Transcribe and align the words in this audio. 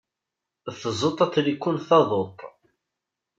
Tzeṭṭ 0.65 1.19
atriku 1.25 1.69
n 1.75 1.77
taduṭ. 1.87 2.37